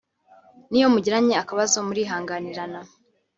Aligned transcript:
niyo 0.69 0.87
mugiranye 0.93 1.33
akabazo 1.43 1.77
murihanganirana 1.87 2.79